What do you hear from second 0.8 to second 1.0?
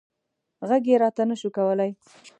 یې